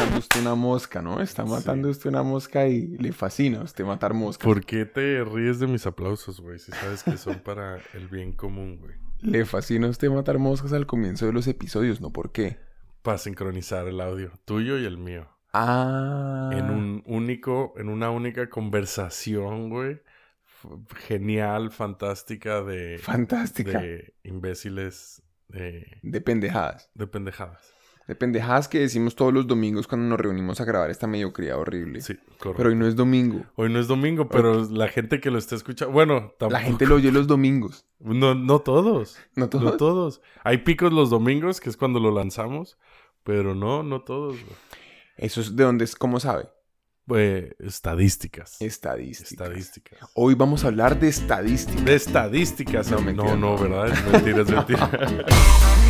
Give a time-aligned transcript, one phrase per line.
[0.00, 1.20] matando usted una mosca, ¿no?
[1.20, 4.44] Está matando usted una mosca y le fascina a usted matar moscas.
[4.44, 6.58] ¿Por qué te ríes de mis aplausos, güey?
[6.58, 8.94] Si sabes que son para el bien común, güey.
[9.20, 12.12] Le fascina a usted matar moscas al comienzo de los episodios, ¿no?
[12.12, 12.58] ¿Por qué?
[13.02, 15.28] Para sincronizar el audio, tuyo y el mío.
[15.52, 16.50] Ah.
[16.54, 20.00] En un único, en una única conversación, güey.
[21.06, 22.98] Genial, fantástica de...
[22.98, 23.80] Fantástica.
[23.80, 26.90] De imbéciles de, De pendejadas.
[26.94, 27.74] de pendejadas.
[28.06, 32.00] De pendejadas que decimos todos los domingos cuando nos reunimos a grabar esta mediocridad horrible.
[32.00, 32.54] Sí, correcto.
[32.56, 33.44] Pero hoy no es domingo.
[33.54, 35.92] Hoy no es domingo, pero la gente que lo está escuchando...
[35.92, 36.52] Bueno, tampoco...
[36.52, 37.86] La gente lo oye los domingos.
[38.00, 39.16] No, no todos.
[39.36, 39.64] ¿No todos?
[39.64, 40.22] No todos.
[40.42, 42.78] Hay picos los domingos, que es cuando lo lanzamos.
[43.22, 44.36] Pero no, no todos.
[45.16, 46.48] Eso es de dónde es, ¿cómo sabe?
[47.58, 48.60] Estadísticas.
[48.60, 49.44] Estadística.
[49.44, 50.10] Estadísticas.
[50.14, 51.82] Hoy vamos a hablar de estadística.
[51.82, 52.90] De estadísticas.
[52.90, 53.88] No, No, no, ¿verdad?
[53.88, 54.90] Es mentira, es mentira.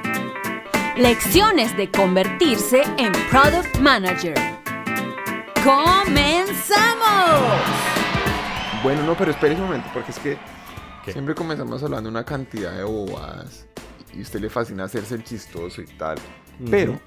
[1.01, 4.35] Lecciones de convertirse en Product Manager.
[5.63, 7.41] ¡Comenzamos!
[8.83, 10.37] Bueno, no, pero espere un momento, porque es que
[11.03, 11.11] ¿Qué?
[11.11, 13.65] siempre comenzamos hablando una cantidad de bobadas
[14.13, 16.19] y a usted le fascina hacerse el chistoso y tal.
[16.69, 16.99] Pero.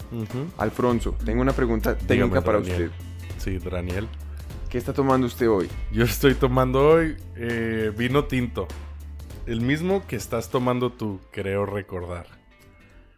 [0.58, 2.90] Alfonso, tengo una pregunta técnica Dígame, para Daniel.
[2.90, 3.38] usted.
[3.38, 4.08] Sí, Daniel.
[4.70, 5.68] ¿Qué está tomando usted hoy?
[5.92, 8.66] Yo estoy tomando hoy eh, vino tinto.
[9.46, 12.26] El mismo que estás tomando tú, creo recordar.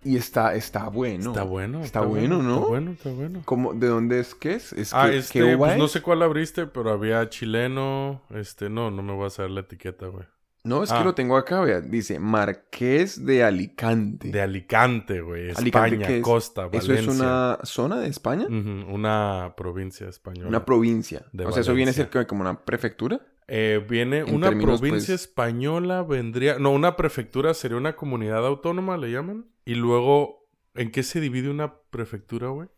[0.06, 1.30] Y está, está bueno.
[1.30, 1.82] Está bueno.
[1.82, 2.54] Está, bueno, ¿no?
[2.58, 3.42] Está bueno, está bueno.
[3.44, 4.34] ¿Cómo- ¿De dónde es?
[4.34, 4.72] ¿Qué es?
[4.72, 5.90] ¿Es Ah, que- este, qué pues no es?
[5.92, 8.22] sé cuál abriste, pero había chileno.
[8.30, 10.24] Este, no, no me voy a saber la etiqueta, güey.
[10.64, 10.98] No, es Ah.
[10.98, 11.80] que lo tengo acá, vea.
[11.80, 14.30] Dice Marqués de Alicante.
[14.32, 15.50] De Alicante, güey.
[15.54, 16.22] Alicante, España, ¿qué es?
[16.24, 17.12] costa, ¿Eso Valencia.
[17.12, 18.46] es una zona de España?
[18.48, 20.48] Una provincia española.
[20.48, 21.24] Una provincia.
[21.32, 23.20] De o sea, eso viene a ser que como una prefectura.
[23.48, 26.58] Eh, viene En una términos, provincia pues- española, vendría...
[26.58, 29.46] No, una prefectura sería una comunidad autónoma, le llaman.
[29.64, 32.68] Y luego, ¿en qué se divide una prefectura, güey?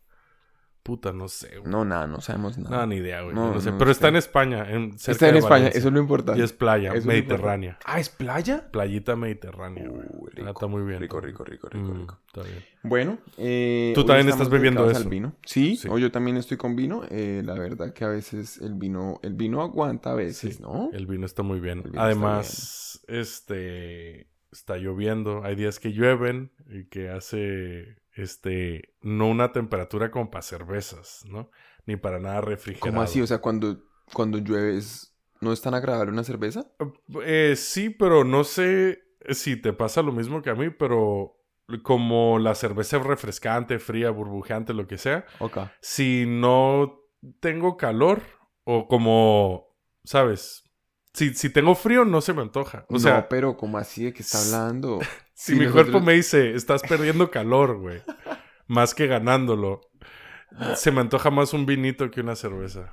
[0.81, 1.69] Puta, no sé, güey.
[1.71, 2.77] No, nada, no sabemos nada.
[2.77, 3.35] No, ni idea, güey.
[3.35, 3.71] No, No, sé.
[3.71, 6.39] no Pero está en España, en, cerca Está en de España, eso es lo importante.
[6.41, 7.77] Y es playa, Eso mediterránea.
[7.85, 8.69] Ah, ¿es playa?
[8.71, 10.05] Playita mediterránea, güey.
[10.09, 10.99] Uh, está muy bien.
[11.01, 12.19] Rico, rico, rico, rico, Mm, rico.
[12.27, 12.63] Está bien.
[12.83, 15.01] Bueno, eh, Tú también estás bebiendo eso.
[15.01, 15.35] al vino.
[15.45, 15.87] Sí, Sí.
[15.89, 17.03] hoy yo también estoy con vino.
[17.09, 20.89] Eh, la verdad que a veces el vino, el vino aguanta a veces, Sí, ¿no?
[20.93, 21.83] El vino está muy bien.
[21.97, 25.43] Además, este está lloviendo.
[25.43, 31.49] Hay días que llueven y que hace este no una temperatura como para cervezas, ¿no?
[31.85, 32.91] Ni para nada refrigerado.
[32.91, 33.21] ¿Cómo así?
[33.21, 33.79] O sea, cuando,
[34.13, 36.67] cuando llueve es- ¿no es tan agradable una cerveza?
[37.23, 38.99] Eh, sí, pero no sé
[39.31, 41.37] si te pasa lo mismo que a mí, pero
[41.83, 45.57] como la cerveza es refrescante, fría, burbujeante, lo que sea, Ok.
[45.81, 46.99] si no
[47.39, 48.21] tengo calor
[48.63, 49.67] o como,
[50.03, 50.63] ¿sabes?
[51.13, 52.85] Si, si tengo frío no se me antoja.
[52.89, 54.99] O no, sea, pero ¿cómo así de qué está hablando?
[55.41, 58.01] Si sí, mi nosotros- cuerpo me dice, estás perdiendo calor, güey,
[58.67, 59.79] más que ganándolo,
[60.75, 62.91] se me antoja más un vinito que una cerveza.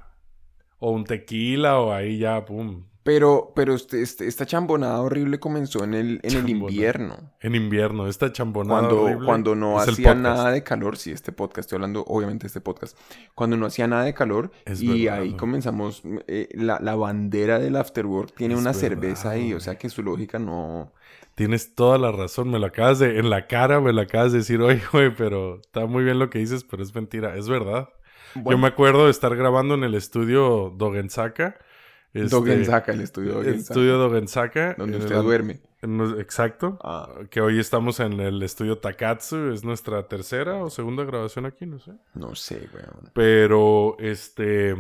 [0.79, 2.85] O un tequila o ahí ya, pum.
[3.03, 7.33] Pero, pero este, este- esta chambonada horrible comenzó en el, en el invierno.
[7.41, 11.61] En invierno, esta chambonada Cuando, horrible cuando no hacía nada de calor, sí, este podcast,
[11.67, 12.97] estoy hablando obviamente de este podcast,
[13.35, 17.59] cuando no hacía nada de calor Es y verdad, ahí comenzamos, eh, la, la bandera
[17.59, 20.93] del afterwork tiene una verdad, cerveza ahí, o sea que su lógica no...
[21.37, 24.39] Tienes toda la razón, me lo acabas de, en la cara me lo acabas de
[24.39, 27.89] decir, oye, güey, pero está muy bien lo que dices, pero es mentira, es verdad.
[28.35, 31.57] Yo me acuerdo de estar grabando en el estudio Dogensaka.
[32.13, 34.75] este, Dogensaka, el estudio El Dogensaka, estudio Dogensaka.
[34.79, 35.61] donde usted el- duerme.
[35.83, 36.79] en- exacto.
[36.83, 37.09] Ah.
[37.31, 41.79] Que hoy estamos en el estudio Takatsu, es nuestra tercera o segunda grabación aquí, no
[41.79, 41.93] sé.
[42.15, 43.11] No sé, weón.
[43.15, 44.75] Pero, este,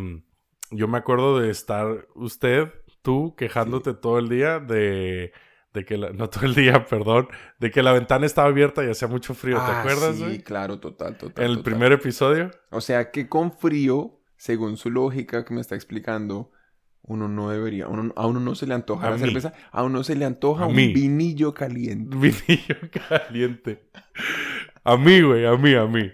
[0.70, 2.72] yo me acuerdo de estar usted,
[3.02, 5.32] tú, quejándote todo el día de,
[5.76, 7.28] de que, la- no todo el día, perdón,
[7.60, 10.80] de que la ventana estaba abierta y hacía mucho frío, ¿te Ah, acuerdas, Sí, claro,
[10.80, 11.44] total, total.
[11.44, 11.72] En el total.
[11.72, 12.50] primer episodio.
[12.70, 16.50] O sea que con frío, según su lógica que me está explicando,
[17.02, 19.22] uno no debería, uno- a uno no se le antoja A la mí.
[19.24, 20.92] cerveza, a uno se le antoja A un mí.
[20.92, 22.16] vinillo caliente.
[22.20, 22.76] Vinillo
[23.08, 23.88] caliente.
[24.86, 26.10] A mí, güey, a mí, a mí.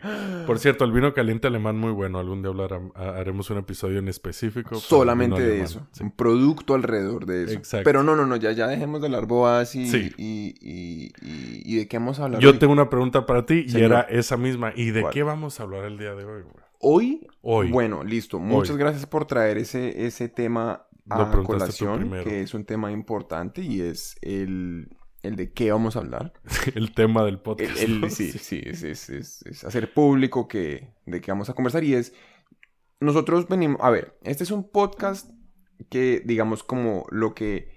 [0.46, 2.18] Por cierto, el vino caliente alemán muy bueno.
[2.18, 4.74] Algún día hablar, haremos un episodio en específico.
[4.76, 5.64] Solamente de alemán.
[5.66, 6.02] eso, Sí.
[6.04, 7.52] un producto alrededor de eso.
[7.54, 7.84] Exacto.
[7.84, 10.12] Pero no, no, no, ya, ya dejemos de hablar bobadas y, Sí.
[10.16, 12.58] y, y, de qué vamos a hablar Yo hoy.
[12.58, 14.72] tengo una pregunta para ti y era esa misma.
[14.74, 15.12] ¿Y de ¿Cuál?
[15.12, 16.64] qué vamos a hablar el día de hoy, güey?
[16.84, 17.70] Hoy, Hoy.
[17.70, 18.40] bueno, listo.
[18.40, 18.80] Muchas Hoy.
[18.80, 24.16] gracias por traer ese, ese tema a colación, que es un tema importante y es
[24.22, 24.88] el,
[25.22, 26.32] el de qué vamos a hablar.
[26.74, 27.80] El tema del El- podcast.
[27.80, 28.10] el- ¿no?
[28.10, 31.94] sí, sí, es, es- es- es hacer público que, de qué vamos a conversar y
[31.94, 32.12] es,
[33.00, 35.30] nosotros venimos, a ver, este es un podcast
[35.90, 37.72] que digamos como lo que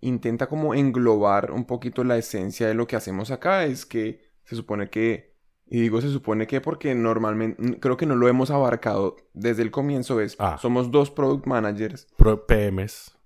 [0.00, 4.56] intenta como englobar un poquito la esencia de lo que hacemos acá es que se
[4.56, 5.36] supone que,
[5.66, 9.70] y digo se supone que porque normalmente, creo que no lo hemos abarcado desde el
[9.70, 10.58] comienzo, es, Ah.
[10.60, 13.16] somos dos product managers Pro- PMs,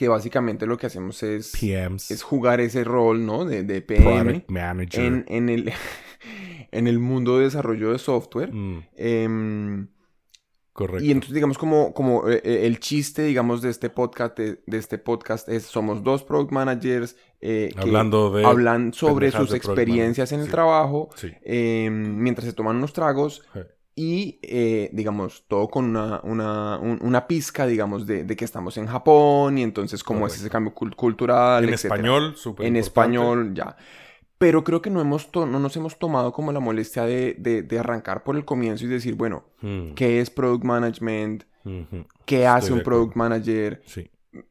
[0.00, 3.44] que básicamente lo que hacemos es, PMs, es jugar ese rol, ¿no?
[3.44, 5.04] De, de PM Manager.
[5.04, 5.72] en, en el,
[6.70, 8.50] en el mundo de desarrollo de software.
[8.50, 9.88] Mm, Em,
[10.72, 11.04] correcto.
[11.04, 14.78] y entonces, digamos, como, como eh, eh, el chiste, digamos, de este podcast, de, de
[14.78, 20.32] este podcast es, somos dos product managers eh, que Hablando de hablan sobre sus experiencias
[20.32, 21.28] en el trabajo Sí.
[21.44, 23.60] em, mientras se toman unos tragos Sí.
[24.02, 28.78] Y, eh, digamos, todo con una, una, un- una pizca, digamos, de, de que estamos
[28.78, 30.40] en Japón y entonces cómo es Correcto.
[30.44, 31.96] ese cambio cul- cultural, En etcétera.
[31.96, 33.16] español, súper En importante.
[33.16, 33.76] español, ya.
[34.38, 37.62] Pero creo que no, hemos to- no nos hemos tomado como la molestia de, de-
[37.62, 41.44] de arrancar por el comienzo y decir, bueno, Mm, ¿qué es product management?
[42.24, 43.82] ¿Qué Estoy hace un product manager?
[43.84, 44.10] Sí.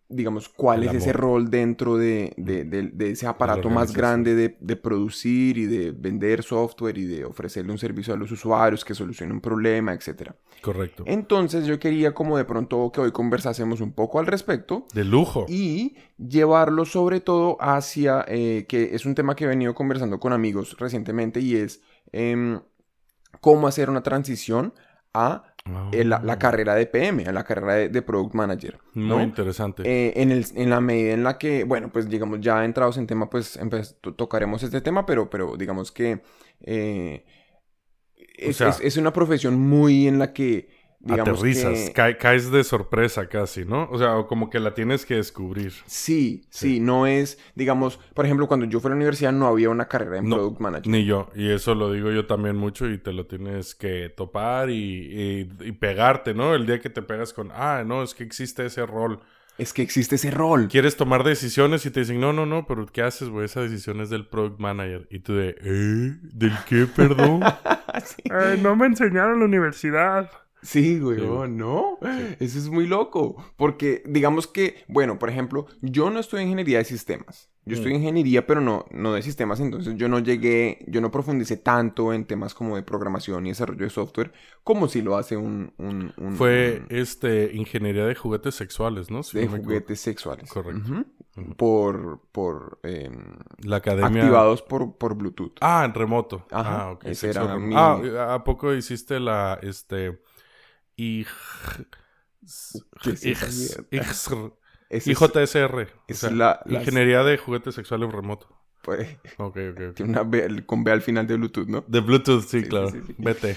[0.10, 4.58] Digamos, ¿cuál es ese rol dentro de, de- de- de ese aparato más grande de,
[4.60, 8.94] de producir y de vender software y de ofrecerle un servicio a los usuarios que
[8.94, 10.36] solucione un problema, etcétera?
[10.62, 11.04] Correcto.
[11.08, 15.46] Entonces yo quería como de pronto que hoy conversásemos un poco al respecto De lujo.
[15.48, 20.34] y llevarlo sobre todo hacia, eh, que es un tema que he venido conversando con
[20.34, 22.60] amigos recientemente y es em,
[23.40, 24.74] cómo hacer una transición
[25.14, 25.49] a
[25.92, 28.80] eh, la, la Ah, carrera de PM, la carrera de, de Product Manager.
[28.94, 29.16] ¿no?
[29.16, 29.84] Muy interesante.
[29.86, 33.08] Eh, en, el- en la medida en la que, bueno, pues digamos, ya entrados en
[33.08, 33.58] tema, pues
[34.16, 36.22] tocaremos este tema, pero, pero digamos que
[36.62, 37.26] eh,
[38.38, 40.70] es, sea, es- es una profesión muy en la que,
[41.02, 43.88] digamos Aterrizas, que- cae- caes de sorpresa casi, ¿no?
[43.90, 45.72] O sea, o como que la tienes que descubrir.
[45.86, 46.80] Sí, sí, Sí.
[46.82, 50.18] no es, digamos, por ejemplo, cuando yo fui a la universidad no había una carrera
[50.18, 50.88] en No, Product Management.
[50.88, 54.70] Ni yo, y eso lo digo yo también mucho y te lo tienes que topar
[54.70, 56.54] y, y- y pegarte, ¿no?
[56.54, 59.22] El día que te pegas con, ah, no, es que existe ese rol.
[59.58, 60.70] Es que existe ese rol.
[60.70, 63.44] Quieres tomar decisiones y te dicen, no, no, no, pero ¿qué haces, güey?
[63.46, 65.06] Esa decisión es del product manager.
[65.12, 66.18] Y tú de, ¿eh?
[66.22, 67.42] ¿Del qué, perdón?
[68.06, 68.24] sí.
[68.32, 70.30] Ay, no me enseñaron en la universidad.
[70.62, 71.48] Sí, güey, Sí, oh.
[71.48, 71.98] ¿no?
[72.40, 73.36] Eso es muy loco.
[73.56, 77.50] Porque, digamos que, bueno, por ejemplo, yo no estoy en ingeniería de sistemas.
[77.66, 77.96] Yo estoy Mm.
[77.96, 79.60] en ingeniería, pero no, no de sistemas.
[79.60, 83.84] Entonces, yo no llegué, yo no profundicé tanto en temas como de programación y desarrollo
[83.84, 84.34] de software,
[84.64, 85.72] como si lo hace un.
[85.78, 89.22] un- un- Fue, un- este, ingeniería de juguetes sexuales, ¿no?
[89.24, 90.50] Si de no juguetes sexuales.
[90.52, 91.06] Correcto.
[91.58, 92.22] Por.
[92.32, 94.24] por em, La academia...
[94.24, 95.54] activados por, por Bluetooth.
[95.62, 96.46] Ah, en remoto.
[96.52, 97.06] Ajá, Ah, ok.
[97.06, 100.22] ese era mi- Ah, ¿a poco hiciste la, este...
[104.90, 105.88] Es- IJSR.
[106.08, 108.48] Es la- Ingeniería de juguetes sexuales remoto.
[108.82, 109.08] pues,
[109.38, 109.96] Ok, ok, ok.
[109.96, 111.84] tiene una B- con B al final de Bluetooth, ¿no?
[111.88, 112.90] De Bluetooth, sí, claro.
[113.18, 113.56] Vete.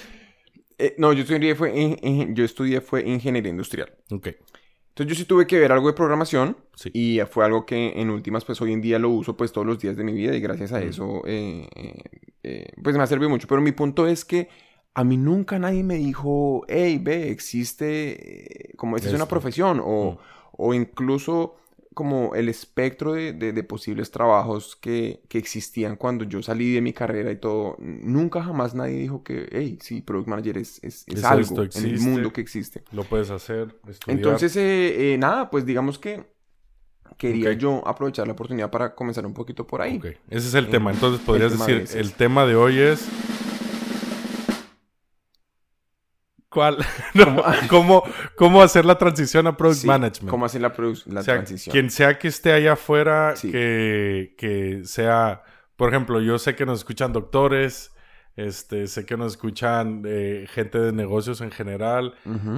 [0.79, 1.97] Eh, no, yo estudié fue,
[2.35, 3.95] yo estudié fue ingeniería industrial.
[4.11, 4.29] Ok.
[4.89, 6.91] Entonces yo sí tuve que ver algo de programación Sí.
[6.93, 9.79] y fue algo que en últimas pues hoy en día lo uso pues todos los
[9.79, 10.89] días de mi vida y gracias a Mm.
[10.89, 11.67] eso eh,
[12.43, 13.47] eh, pues me ha servido mucho.
[13.49, 14.49] Pero mi punto es que
[14.95, 19.31] a mí nunca nadie me dijo, hey, ve, existe, eh, como esta es una Esto.
[19.31, 20.19] profesión o, Mm.
[20.53, 21.57] o incluso
[21.95, 26.81] como el espectro de, de- de posibles trabajos que, que existían cuando yo salí de
[26.81, 27.77] mi carrera y todo.
[27.79, 31.63] Nunca jamás nadie dijo que, hey, sí, Product Manager es, es, es Es algo esto,
[31.79, 32.11] en el existe.
[32.11, 32.83] mundo que existe.
[32.93, 34.17] Lo puedes hacer, estudiar.
[34.19, 36.25] Entonces, eh, eh, nada, pues digamos que
[37.19, 40.01] quería yo aprovechar la oportunidad para comenzar un poquito por ahí.
[40.31, 40.93] Ese es el tema.
[40.93, 43.07] Entonces el podrías tema de decir, ese el tema de hoy es...
[46.53, 46.77] ¿Cuál?
[47.69, 48.03] ¿Cómo,
[48.37, 50.31] ¿Cómo hacer la transición a Product Sí, Management?
[50.31, 51.73] ¿Cómo hacer la, produ- la O sea, transición?
[51.73, 53.51] quien sea que esté allá afuera, Sí.
[53.51, 55.43] que, que sea,
[55.77, 57.93] por ejemplo, yo sé que nos escuchan doctores,
[58.37, 62.15] este, sé que nos escuchan eh, gente de negocios en general,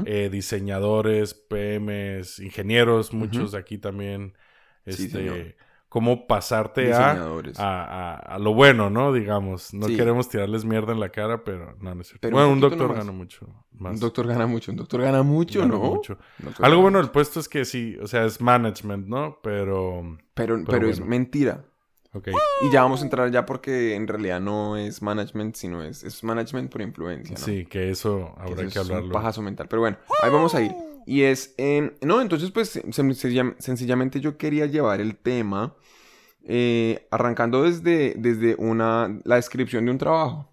[0.06, 4.34] eh, diseñadores, PMs, ingenieros, muchos de aquí también,
[4.86, 5.54] Sí, este, señor.
[5.94, 7.12] Cómo pasarte a,
[7.56, 9.12] a, a- lo bueno, ¿no?
[9.12, 9.94] Digamos, no Sí.
[9.96, 12.18] queremos tirarles mierda en la cara, pero no, no es cierto.
[12.22, 12.98] Pero bueno, un doctor nomás.
[12.98, 13.46] gana mucho
[13.78, 13.94] más.
[13.94, 15.78] Un doctor gana mucho, un doctor gana mucho, Gana ¿no?
[15.78, 16.18] mucho.
[16.38, 19.38] Doctor Algo bueno del puesto es que sí, o sea, es management, ¿no?
[19.40, 21.10] Pero, Pero, pero, es bueno.
[21.10, 21.64] mentira.
[22.12, 22.26] ok.
[22.66, 26.24] Y ya vamos a entrar ya porque en realidad no es management, sino es, es
[26.24, 27.44] management por influencia, ¿no?
[27.44, 29.12] Sí, que eso Que habrá eso que es un hablarlo.
[29.12, 29.68] pajazo mental.
[29.70, 30.72] Pero bueno, ahí vamos a ir.
[31.06, 35.74] Y es, eh, no, entonces pues sen- sencilla- sencillamente yo quería llevar el tema
[36.46, 40.50] eh, arrancando desde, desde una, la descripción de un trabajo.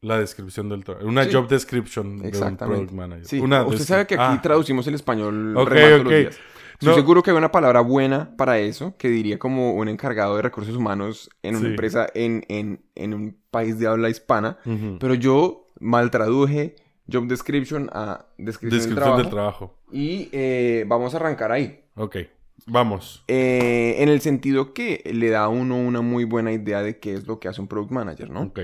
[0.00, 1.06] La descripción del trabajo.
[1.06, 1.30] Una Sí.
[1.32, 3.26] job description de un product manager.
[3.26, 6.04] Sí, Una usted sabe que aquí Ah, traducimos el español Ok, re mal todos ok.
[6.04, 6.38] los días.
[6.74, 6.94] Estoy No.
[6.96, 10.76] seguro que hay una palabra buena para eso, que diría como un encargado de recursos
[10.76, 11.70] humanos en una Sí.
[11.70, 14.58] empresa en, en, en un país de habla hispana.
[15.00, 16.76] Pero yo mal traduje
[17.10, 19.18] job description a descripción, del Descripción trabajo.
[19.22, 19.78] del trabajo.
[19.90, 21.80] Y eh, vamos a arrancar ahí.
[21.94, 22.16] Ok.
[22.66, 23.22] Vamos.
[23.28, 27.14] Eh, en el sentido que le da a uno una muy buena idea de qué
[27.14, 28.42] es lo que hace un product manager, ¿no?
[28.42, 28.60] Ok.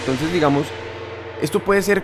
[0.00, 0.66] Entonces, digamos,
[1.40, 2.02] esto puede ser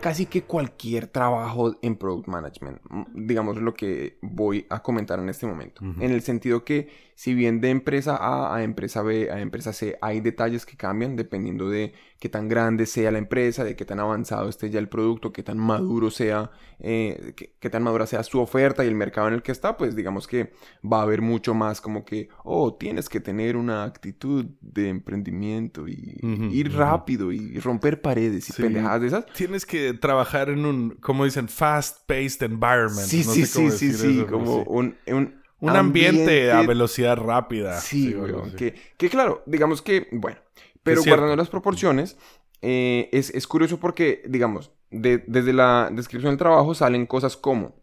[0.00, 2.80] casi que cualquier trabajo en product management,
[3.14, 5.82] digamos lo que voy a comentar en este momento.
[5.84, 6.88] En el sentido que
[7.20, 11.16] si bien de empresa A a empresa B a empresa C hay detalles que cambian
[11.16, 14.88] dependiendo de qué tan grande sea la empresa, de qué tan avanzado esté ya el
[14.88, 18.94] producto, qué tan maduro sea, eh, qué, qué tan madura sea su oferta y el
[18.94, 22.30] mercado en el que está, pues digamos que va a haber mucho más como que,
[22.42, 26.18] oh, tienes que tener una actitud de emprendimiento y
[26.52, 28.62] ir rápido y romper paredes y Sí.
[28.62, 29.26] pendejadas de esas.
[29.34, 33.06] Tienes que trabajar en un, como dicen, fast-paced environment.
[33.06, 34.64] Sí, No sí, sé cómo sí, sí, sí, eso, como sí.
[34.68, 37.78] un, un, Un ambiente, a velocidad rápida.
[37.80, 38.14] Sí,
[38.56, 40.38] que, que claro, digamos que, bueno,
[40.82, 42.16] pero guardando las proporciones,
[42.62, 47.74] eh, es, es curioso porque, digamos, de- desde la descripción del trabajo salen cosas como,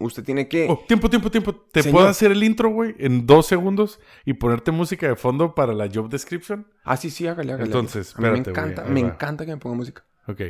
[0.00, 0.66] usted tiene que...
[0.68, 1.54] Oh, tiempo, tiempo, tiempo.
[1.54, 1.96] ¿Te Señor.
[1.98, 5.88] puedo hacer el intro, güey, en dos segundos y ponerte música de fondo para la
[5.92, 6.66] job description?
[6.84, 7.66] Ah, sí, sí, hágale, hágale.
[7.66, 9.08] Entonces, me güey, encanta, me va.
[9.10, 10.04] encanta que me ponga música.
[10.26, 10.40] Ok.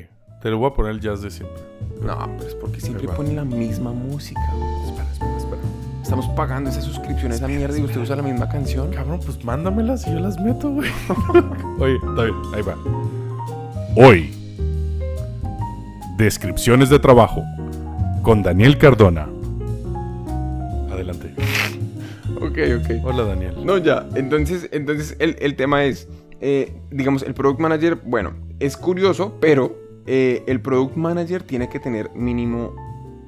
[0.41, 1.63] Te lo voy a poner el jazz de siempre.
[2.01, 4.41] No, pero es porque siempre ponen la misma música.
[4.87, 5.30] Espera, espera, espera.
[6.11, 8.91] Estamos pagando esa suscripción a esa mierda y usted usa la misma canción.
[8.91, 10.91] Cabrón, pues mándamelas y yo las meto, güey.
[11.79, 12.77] Oye, está bien, ahí va.
[13.95, 14.35] Hoy,
[16.17, 17.45] descripciones de trabajo
[18.23, 19.29] con Daniel Cardona.
[20.91, 21.33] Adelante.
[22.41, 23.05] Ok, ok.
[23.05, 23.65] Hola, Daniel.
[23.65, 24.05] No, ya.
[24.17, 26.09] Entonces, entonces el, el tema es,
[26.41, 31.79] eh, digamos, el product manager, bueno, es curioso, pero eh, el product manager tiene que
[31.79, 32.75] tener mínimo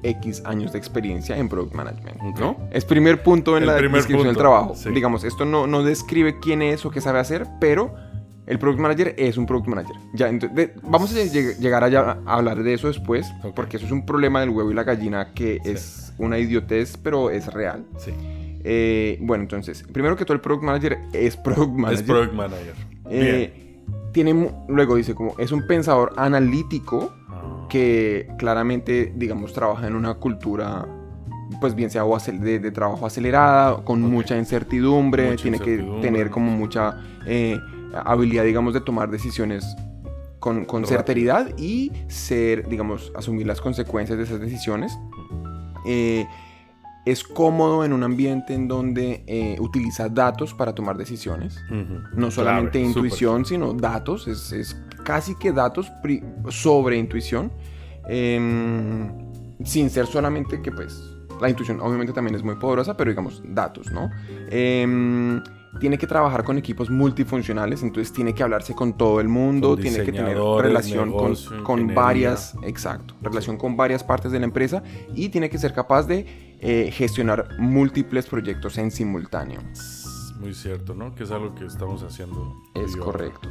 [0.03, 2.37] X años de experiencia en product management.
[2.39, 2.57] ¿no?
[2.71, 4.75] Es primer punto en El la descripción del trabajo.
[4.75, 4.89] sí.
[4.91, 7.93] Digamos, esto no, no describe quién es o qué sabe hacer, pero
[8.45, 9.95] el product manager es un product manager.
[10.13, 13.85] Ya, entonces, de- vamos a lleg- llegar allá a hablar de eso después, porque eso
[13.85, 15.71] es un problema del huevo y la gallina que Sí.
[15.71, 17.85] es una idiotez, pero es real.
[17.97, 18.11] Sí.
[18.65, 21.99] Eh, bueno, entonces, primero que todo, el product manager es product manager.
[21.99, 22.73] Es Product Manager.
[23.09, 23.25] Bien.
[23.25, 23.81] Eh,
[24.13, 29.95] tiene, mu- luego dice como, es un pensador analítico Ah, que claramente, digamos, trabaja en
[29.95, 30.87] una cultura,
[31.59, 36.51] pues bien sea de, de trabajo acelerada, con mucha incertidumbre, Mucha tiene que tener como
[36.51, 37.57] mucha eh,
[37.93, 39.75] habilidad, digamos, de tomar decisiones
[40.39, 44.97] con, con certeridad y ser, digamos, asumir las consecuencias de esas decisiones.
[45.85, 46.25] Eh,
[47.05, 51.59] es cómodo en un ambiente en donde eh, utiliza datos para tomar decisiones.
[52.15, 54.27] No solamente intuición, sino datos.
[54.27, 55.91] Es, es casi que datos
[56.49, 57.51] sobre intuición.
[58.07, 59.11] Em,
[59.63, 63.91] sin ser solamente que pues la intuición obviamente también es muy poderosa, pero digamos datos,
[63.91, 64.09] ¿no?
[64.49, 65.41] Em,
[65.79, 70.03] tiene que trabajar con equipos multifuncionales, entonces tiene que hablarse con todo el mundo, tiene
[70.03, 74.83] que tener relación con, negocio, con varias, exacto, relación con varias partes de la empresa
[75.15, 79.59] y tiene que ser capaz de eh, gestionar múltiples proyectos en simultáneo.
[80.39, 81.13] Muy cierto, ¿no?
[81.15, 82.53] Que es algo que estamos haciendo.
[82.73, 83.49] Es correcto.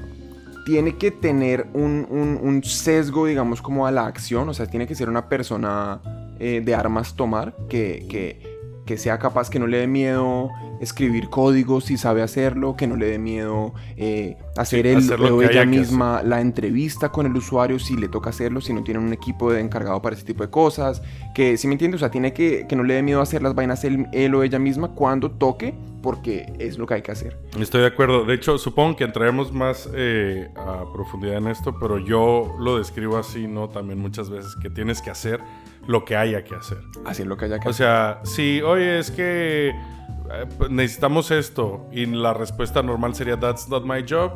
[0.67, 4.49] Tiene que tener un, un- un sesgo, digamos, como a la acción.
[4.49, 6.01] O sea, tiene que ser una persona
[6.39, 8.52] eh, de armas tomar, que, que-
[8.85, 12.97] que sea capaz, que no le dé miedo escribir códigos si sabe hacerlo, que no
[12.97, 17.27] le dé miedo eh, hacer Sí, él hacer lo o ella misma la entrevista con
[17.27, 20.25] el usuario si le toca hacerlo, si no tiene un equipo de encargado para ese
[20.25, 21.03] tipo de cosas.
[21.35, 21.99] Que, si me entiendes?
[21.99, 24.43] O sea, tiene que, que no le dé miedo hacer las vainas él, él o
[24.43, 27.39] ella misma cuando toque, porque es lo que hay que hacer.
[27.59, 28.25] Estoy de acuerdo.
[28.25, 33.17] De hecho, supongo que entraremos más eh, a profundidad en esto, pero yo lo describo
[33.17, 33.69] así, ¿no?
[33.69, 35.41] También muchas veces que tienes que hacer
[35.87, 36.79] lo que haya que hacer.
[37.05, 37.87] Hacer lo que haya que O hacer.
[37.87, 43.69] sea, si, oye, es que eh, pues, necesitamos esto y la respuesta normal sería, that's
[43.69, 44.33] not my job.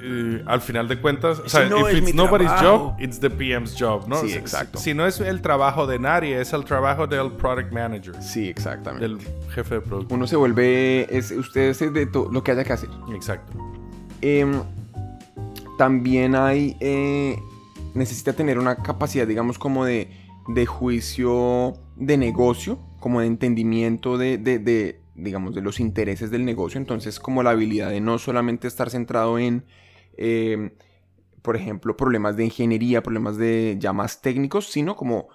[0.00, 2.90] eh, al final de cuentas, o sea, no if es it's nobody's trabajo.
[2.90, 4.20] job, it's the PM's job, ¿no?
[4.20, 4.78] Sí, exacto.
[4.78, 9.08] Si, no es el trabajo de nadie, es el trabajo del product manager, Sí, exactamente.
[9.08, 9.18] del
[9.50, 10.14] jefe de producto.
[10.14, 12.88] Uno se vuelve, es, usted es de lo que haya que hacer.
[13.12, 13.58] Exacto.
[14.20, 14.62] Em,
[15.76, 17.36] también hay, eh,
[17.94, 20.10] necesita tener una capacidad, digamos, como de,
[20.48, 26.44] de juicio de negocio, como de entendimiento de, de- de, digamos, de los intereses del
[26.44, 26.78] negocio.
[26.78, 29.66] Entonces, como la habilidad de no solamente estar centrado en,
[30.16, 30.72] em,
[31.42, 35.28] por ejemplo, problemas de ingeniería, problemas de ya más técnicos, sino como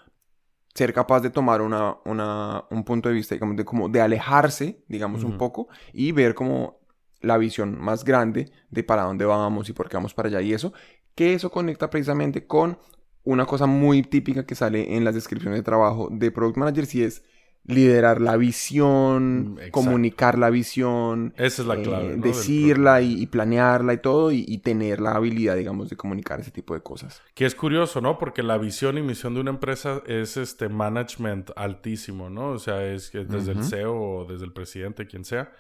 [0.75, 4.84] ser capaz de tomar una, una- un punto de vista, digamos, de, como de alejarse,
[4.88, 6.79] digamos, un poco y ver como
[7.22, 10.53] la visión más grande de para dónde vamos y por qué vamos para allá y
[10.53, 10.74] eso,
[11.15, 12.77] que eso conecta precisamente con
[13.23, 17.03] una cosa muy típica que sale en las descripciones de trabajo de Product Managers y
[17.03, 17.23] es
[17.65, 19.71] liderar la visión, Mm, exacto.
[19.71, 22.15] comunicar la visión, Esa es la eh, clave.
[22.17, 26.51] decirla y, y planearla y todo, y, y tener la habilidad, digamos, de comunicar ese
[26.51, 27.21] tipo de cosas.
[27.33, 28.17] Que es curioso, ¿no?
[28.17, 32.49] Porque la visión y misión de una empresa es este management altísimo, ¿no?
[32.49, 33.63] O sea, es que desde el.
[33.63, 35.53] CEO o desde el presidente, quien sea.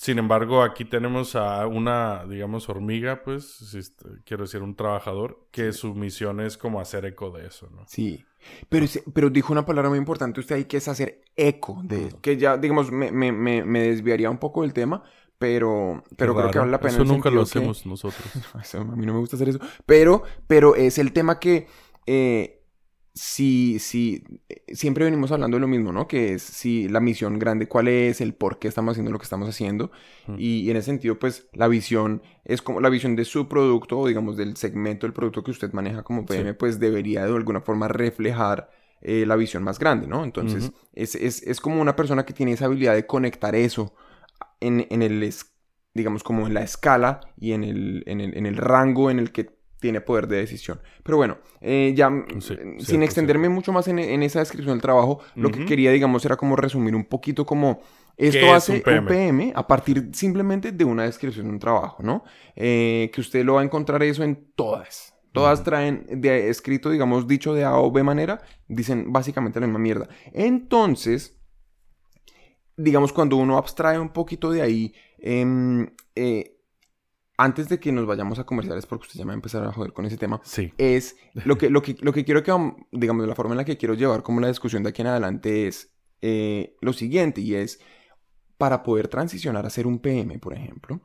[0.00, 3.80] Sin embargo, aquí tenemos a una, digamos, hormiga, pues, si
[4.24, 7.84] quiero decir, un trabajador, que su misión es como hacer eco de eso, ¿no?
[7.88, 8.24] Sí.
[8.68, 12.20] Pero, pero dijo una palabra muy importante usted ahí que es hacer eco de Ujú.
[12.20, 15.02] que ya, digamos, me, me, me, me desviaría un poco del tema,
[15.38, 16.94] pero, pero creo que vale la pena.
[16.94, 18.24] Eso nunca lo que- hacemos nosotros.
[18.62, 19.58] Eso, a mí no me gusta hacer eso.
[19.86, 21.66] Pero, pero es el tema que
[22.06, 22.57] eh,
[23.18, 26.06] si, si eh, siempre venimos hablando de lo mismo, ¿no?
[26.06, 29.24] Que es si la misión grande, cuál es, el por qué estamos haciendo lo que
[29.24, 29.90] estamos haciendo.
[30.26, 30.34] Mm.
[30.38, 33.98] Y, y en ese sentido, pues la visión es como la visión de su producto,
[33.98, 36.56] o digamos, del segmento del producto que usted maneja como PM, Sí.
[36.58, 38.70] pues debería de alguna forma reflejar
[39.00, 40.24] eh, la visión más grande, ¿no?
[40.24, 43.94] Entonces, es, es, es como una persona que tiene esa habilidad de conectar eso
[44.60, 45.52] en, en el, es-
[45.94, 49.32] digamos, como en la escala y en el, en el, en el rango en el
[49.32, 50.80] que tiene poder de decisión.
[51.02, 54.74] Pero bueno, eh, ya mm, Sí, sin cierto, extenderme mucho más en, en esa descripción
[54.74, 57.80] del trabajo, lo que quería, digamos, era como resumir un poquito como
[58.16, 59.08] esto es hace un un PM?
[59.08, 59.52] PM?
[59.54, 62.24] a partir simplemente de una descripción de un trabajo, ¿no?
[62.56, 65.14] Eh, que usted lo va a encontrar eso en todas.
[65.32, 69.78] Todas traen de escrito, digamos, dicho de A o B manera, dicen básicamente la misma
[69.78, 70.08] mierda.
[70.32, 71.38] Entonces,
[72.76, 76.57] digamos, cuando uno abstrae un poquito de ahí, em, eh,
[77.38, 79.72] antes de que nos vayamos a comerciales, porque usted ya me va a empezar a
[79.72, 80.72] joder con ese tema, Sí.
[80.76, 81.16] es
[81.46, 82.52] lo que, lo que, lo que quiero que,
[82.92, 85.66] digamos, la forma en la que quiero llevar como la discusión de aquí en adelante
[85.68, 87.80] es eh, lo siguiente, y es
[88.58, 91.00] para poder transicionar a ser un PM, por ejemplo,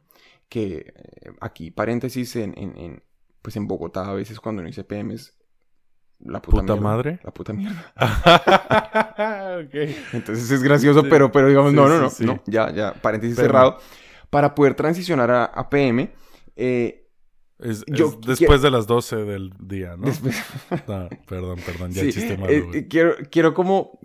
[0.49, 3.03] que eh, aquí paréntesis en, en- en,
[3.43, 5.37] pues en Bogotá a veces cuando uno dice PM es
[6.19, 7.19] la puta, ¿Puta mierda, madre?
[7.23, 7.93] La puta mierda.
[9.65, 9.75] ok.
[10.13, 11.07] Entonces es gracioso, Sí.
[11.09, 13.77] pero, pero digamos, Sí, no, no, no, ya, ya, paréntesis cerrado.
[14.33, 16.11] Para poder transicionar a, a PM,
[16.57, 17.07] eh,
[17.59, 20.07] Es, Yo es después de las 12 del día, ¿no?
[20.07, 20.35] después-
[20.87, 22.79] No, perdón, perdón, ya Sí, chiste malo, eh, güey.
[22.79, 23.99] eh, quiero, quiero como...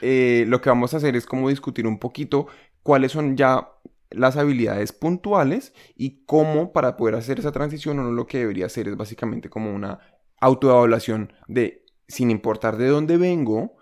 [0.00, 2.46] eh, lo que vamos a hacer es como discutir un poquito
[2.82, 3.68] cuáles son ya
[4.10, 8.88] las habilidades puntuales y cómo para poder hacer esa transición uno lo que debería hacer
[8.88, 9.98] es básicamente como una
[10.40, 13.76] autoevaluación de, sin importar de dónde vengo,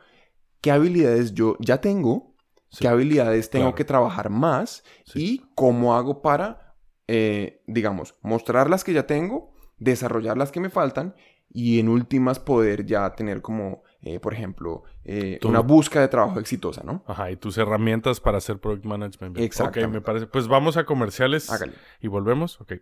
[0.60, 2.34] qué habilidades yo ya tengo,
[2.68, 3.76] Sí, qué habilidades tengo claro.
[3.76, 5.24] que trabajar más sí.
[5.24, 6.76] y cómo hago para,
[7.06, 11.14] eh, digamos, mostrar las que ya tengo, desarrollar las que me faltan
[11.48, 16.40] y en últimas poder ya tener como, eh, por ejemplo, eh, una búsqueda de trabajo
[16.40, 17.04] exitosa, ¿no?
[17.06, 19.36] Ajá, y tus herramientas para hacer product management.
[19.36, 19.50] bien.
[19.60, 20.26] Ok, me parece.
[20.26, 21.72] Pues vamos a comerciales Hágale.
[22.00, 22.60] y volvemos.
[22.60, 22.74] Ok.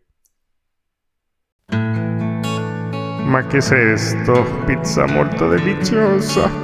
[3.27, 4.45] Ma che è esto?
[4.67, 6.64] Pizza molto deliziosa.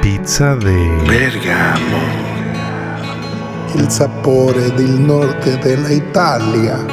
[0.00, 1.98] Pizza de Bergamo.
[3.74, 6.84] Il sapore del nord della Italia.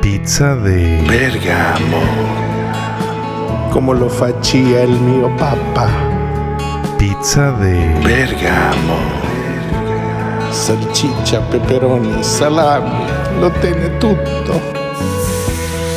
[0.00, 2.00] Pizza de Bergamo.
[3.68, 5.90] Come lo faccia il mio papà.
[6.96, 8.96] Pizza de Bergamo.
[10.48, 13.04] Salsiccia, peperoni, salami,
[13.38, 14.58] lo tiene tutto.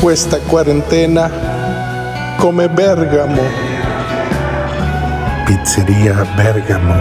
[0.01, 1.31] Questa quarantena
[2.37, 3.70] come Bergamo.
[5.51, 6.95] Pizzeria Bergamo.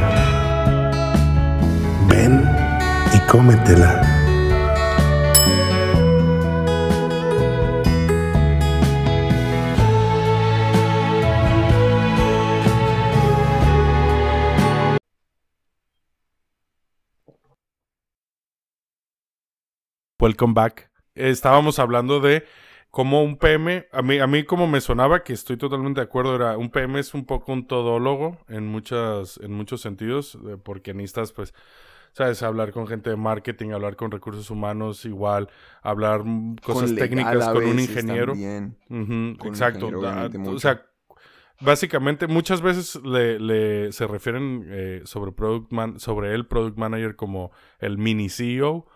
[2.09, 2.45] Ven
[3.15, 4.03] y cómetela.
[20.19, 20.91] Welcome back.
[21.15, 22.45] Estábamos hablando de
[22.91, 26.35] cómo un PM, a mí, a mí como me sonaba, que estoy totalmente de acuerdo,
[26.37, 30.95] era un PM es un poco un todólogo en muchas, en muchos sentidos, eh, porque
[30.95, 31.55] necesitas, pues,
[32.13, 35.49] sabes, hablar con gente de marketing, hablar con recursos humanos, igual,
[35.83, 36.23] hablar
[36.65, 38.33] cosas Con técnicas con un ingeniero.
[38.33, 38.77] también.
[38.89, 39.87] Ujú, Con un exacto.
[39.87, 40.87] ingeniero, o sea,
[41.61, 47.17] básicamente muchas veces le, le- se refieren eh, sobre product man- sobre el product manager
[47.17, 48.87] como el mini CEO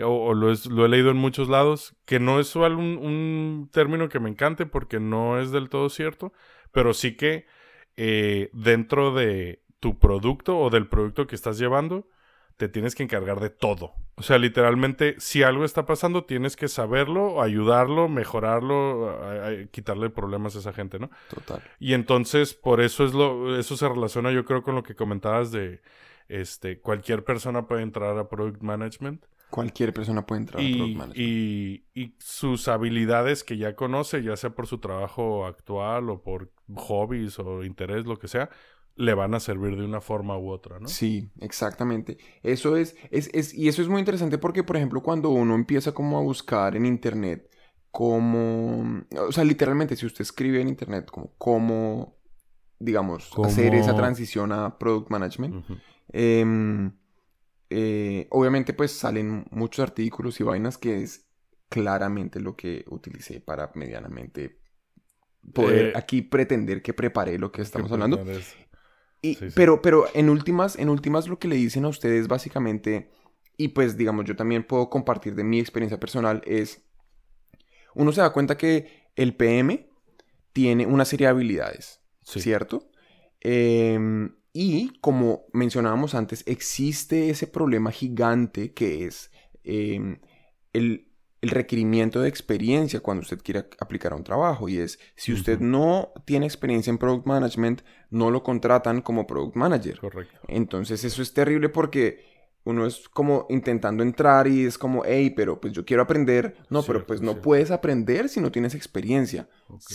[0.00, 3.68] o, o lo, es- lo he leído en muchos lados que no es un, un
[3.72, 6.32] término que me encante porque no es del todo cierto
[6.72, 7.46] pero sí que
[7.96, 12.08] eh, dentro de tu producto o del producto que estás llevando
[12.56, 13.92] te tienes que encargar de todo.
[14.14, 20.08] O sea, literalmente, si algo está pasando, tienes que saberlo, ayudarlo, mejorarlo, a- a- quitarle
[20.08, 21.10] problemas a esa gente, ¿no?
[21.28, 21.62] Total.
[21.78, 25.52] Y entonces, por eso es lo, eso se relaciona, yo creo, con lo que comentabas
[25.52, 25.82] de
[26.28, 29.24] este, cualquier persona puede entrar a product management.
[29.56, 31.16] Cualquier persona puede entrar a Product y, Management.
[31.18, 36.52] y- y sus habilidades que ya conoce, ya sea por su trabajo actual o por
[36.74, 38.48] hobbies o interés, lo que sea,
[38.94, 40.88] le van a servir de una forma u otra, ¿no?
[40.88, 42.16] Sí, exactamente.
[42.42, 45.92] Eso es, es, es, y eso es muy interesante porque, por ejemplo, cuando uno empieza
[45.92, 47.50] como a buscar en internet
[47.90, 52.16] cómo, o sea, literalmente, si usted escribe en internet como cómo,
[52.78, 55.64] digamos, Cómo- hacer esa transición a product management,
[56.12, 56.90] em, eh,
[58.30, 61.26] obviamente pues salen muchos artículos y vainas que es
[61.68, 64.58] claramente lo que utilicé para medianamente
[65.52, 68.24] poder Eh, aquí pretender que preparé lo que estamos Que hablando.
[69.22, 69.52] Y- Sí, sí.
[69.54, 73.10] Pero, pero en últimas, en últimas lo que le dicen a ustedes básicamente,
[73.56, 76.82] y pues digamos yo también puedo compartir de mi experiencia personal, es,
[77.94, 79.88] uno se da cuenta que el PM
[80.52, 82.40] tiene una serie de habilidades, Sí.
[82.40, 82.90] ¿cierto?
[83.40, 89.30] Em, y como mencionábamos antes, existe ese problema gigante que es
[89.64, 90.18] em,
[90.72, 91.08] el,
[91.42, 94.70] el requerimiento de experiencia cuando usted quiere aplicar a un trabajo.
[94.70, 99.56] Y es, si usted no tiene experiencia en Product Management, no lo contratan como Product
[99.56, 99.98] Manager.
[99.98, 100.40] Correcto.
[100.48, 102.24] Entonces eso es terrible porque
[102.64, 106.56] uno es como intentando entrar y es como, hey, pero pues yo quiero aprender.
[106.70, 107.42] No, pero pues no cierto.
[107.42, 109.50] puedes aprender si no tienes experiencia.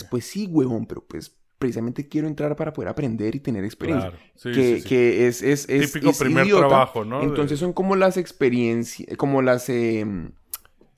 [0.08, 4.10] Pues sí, huevón, pero pues precisamente quiero entrar para poder aprender y tener experiencia.
[4.10, 4.24] Claro.
[4.34, 4.88] Sí, que, sí, sí.
[4.88, 6.66] que es, es, es, Típico es primer idiota.
[6.66, 7.22] trabajo, ¿no?
[7.22, 10.32] Entonces son como las experiencias, como las, em,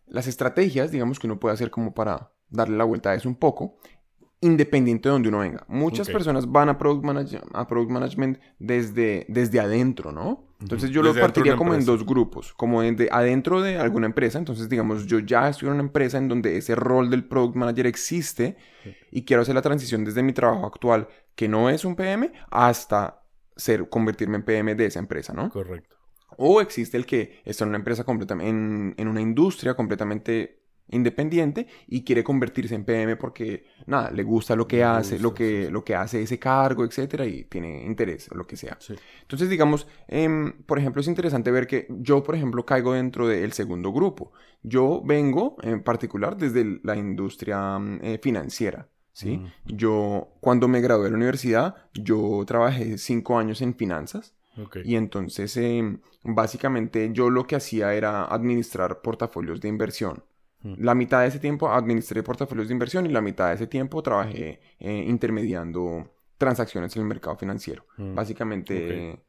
[0.07, 3.35] las estrategias, digamos, que uno puede hacer como para darle la vuelta a eso un
[3.35, 3.77] poco,
[4.45, 5.65] independiente de donde uno venga.
[5.69, 10.45] Muchas personas van a Product, Manage- a product Management desde, desde adentro, ¿no?
[10.61, 14.39] Entonces yo Desde lo partiría como en dos grupos, como de adentro de alguna empresa.
[14.39, 17.87] Entonces, digamos, yo ya estoy en una empresa en donde ese rol del Product Manager
[17.87, 18.57] existe
[19.11, 23.23] y quiero hacer la transición desde mi trabajo actual, que no es un PM, hasta
[23.57, 25.51] ser, convertirme en PM de esa empresa, ¿no?
[25.51, 25.97] Correcto.
[26.37, 31.67] O existe el que está en una empresa completamente, en, en una industria completamente independiente
[31.87, 35.39] y quiere convertirse en PM porque, nada, le gusta lo que Le hace, lo gusta,
[35.39, 35.73] que, sí, sí.
[35.73, 38.77] lo que hace ese cargo, etcétera, y tiene interés o lo que sea.
[38.81, 38.95] Sí.
[39.23, 43.53] Entonces, digamos, em, por ejemplo, es interesante ver que yo, por ejemplo, caigo dentro del
[43.53, 44.33] segundo grupo.
[44.63, 49.39] Yo vengo, en particular, desde la industria mm, eh, financiera, ¿sí?
[49.39, 49.53] Mm.
[49.77, 54.35] Yo, cuando me gradué de la universidad, yo trabajé cinco años en finanzas.
[54.57, 54.79] Ok.
[54.85, 60.23] Y entonces, em, básicamente, yo lo que hacía era administrar portafolios de inversión.
[60.79, 64.03] La mitad de ese tiempo administré portafolios de inversión y la mitad de ese tiempo
[64.03, 67.87] trabajé eh, intermediando transacciones en el mercado financiero.
[67.99, 68.15] Mm.
[68.15, 69.23] Básicamente,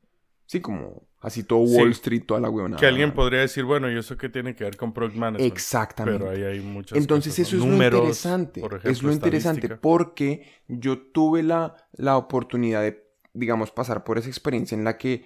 [0.46, 1.76] sí, como así todo Sí.
[1.76, 2.80] Wall Street, toda la huevonada.
[2.80, 5.52] Que alguien podría decir, bueno, ¿y eso qué tiene que ver con Product Management?
[5.52, 6.20] Exactamente.
[6.24, 7.64] Pero ahí hay muchas Entonces cosas, eso ¿no?
[7.64, 8.62] es Números, lo interesante.
[8.62, 14.18] por ejemplo, es lo interesante porque yo tuve la, la oportunidad de, digamos, pasar por
[14.18, 15.26] esa experiencia en la que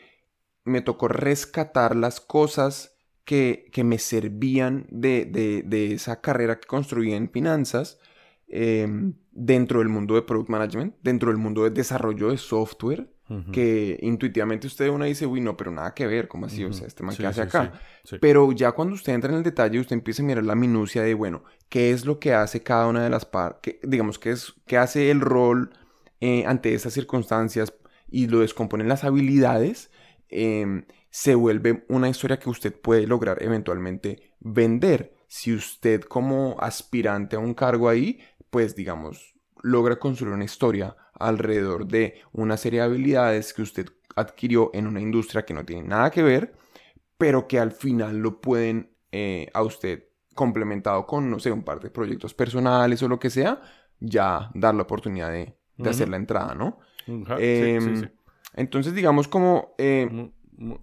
[0.63, 2.95] me tocó rescatar las cosas
[3.29, 7.99] que, que me servían de, de- de esa carrera que construí en finanzas
[8.47, 8.87] eh,
[9.31, 13.51] dentro del mundo de product management, dentro del mundo de desarrollo de software, Ujú.
[13.51, 16.63] que intuitivamente usted una dice, uy, no, pero nada que ver, ¿cómo así?
[16.63, 17.79] O sea, este man Sí, que hace sí, acá.
[18.03, 18.15] sí.
[18.19, 21.13] Pero ya cuando usted entra en el detalle, usted empieza a mirar la minucia de,
[21.13, 24.77] bueno, qué es lo que hace cada una de las partes, digamos, qué, es, qué
[24.79, 25.69] hace el rol
[26.21, 27.71] eh, ante esas circunstancias
[28.09, 29.91] y lo descompone en las habilidades,
[30.29, 35.13] em, se vuelve una historia que usted puede lograr eventualmente vender.
[35.27, 38.19] Si usted como aspirante a un cargo ahí,
[38.49, 44.71] pues digamos, logra construir una historia alrededor de una serie de habilidades que usted adquirió
[44.73, 46.53] en una industria que no tiene nada que ver,
[47.17, 51.79] pero que al final lo pueden eh, a usted complementado con, no sé, un par
[51.79, 53.61] de proyectos personales o lo que sea,
[53.99, 56.79] ya dar la oportunidad de, de hacer la entrada, ¿no?
[57.37, 58.09] Em, sí, sí.
[58.53, 59.75] Entonces, digamos como...
[59.77, 60.31] eh,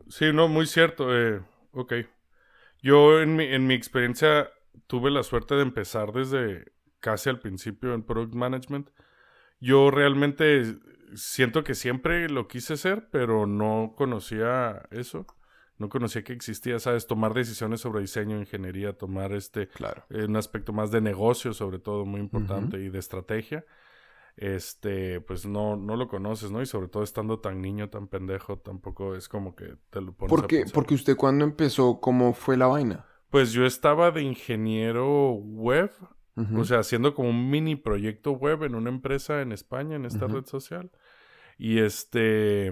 [0.08, 1.16] Sí, no, muy cierto.
[1.16, 1.94] eh, ok.
[2.82, 4.50] Yo en mi, en mi experiencia
[4.86, 8.90] tuve la suerte de empezar desde casi al principio en Product Management.
[9.60, 10.76] Yo realmente
[11.14, 15.26] siento que siempre lo quise ser, pero no conocía eso.
[15.78, 17.06] No conocía que existía, ¿sabes?
[17.06, 20.06] Tomar decisiones sobre diseño, ingeniería, tomar este claro.
[20.08, 23.64] eh, un aspecto más de negocio, sobre todo, muy importante, y de estrategia.
[24.36, 26.60] Este, pues no, no lo conoces, ¿no?
[26.60, 30.30] Y sobre todo estando tan niño, tan pendejo, tampoco es como que te lo pones
[30.30, 30.74] Porque, pensar.
[30.74, 33.06] porque usted cuando empezó, ¿cómo fue la vaina?
[33.30, 35.90] Pues yo estaba de ingeniero web,
[36.54, 40.26] o sea, haciendo como un mini proyecto web en una empresa en España, en esta
[40.26, 40.90] red social.
[41.58, 42.70] Y este.